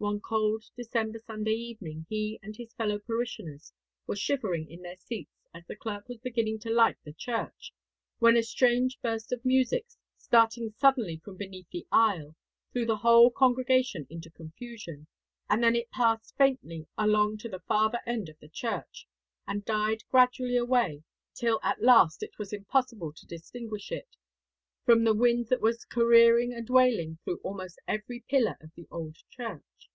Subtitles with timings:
[0.00, 3.72] One cold December Sunday evening he and his fellow parishioners
[4.06, 7.72] were shivering in their seats as the clerk was beginning to light the church,
[8.20, 9.86] when a strange burst of music,
[10.16, 12.36] starting suddenly from beneath the aisle,
[12.72, 15.08] threw the whole congregation into confusion,
[15.50, 19.08] and then it passed faintly along to the farther end of the church,
[19.48, 21.02] and died gradually away
[21.34, 24.14] till at last it was impossible to distinguish it
[24.84, 29.16] from the wind that was careering and wailing through almost every pillar of the old
[29.28, 29.90] church.'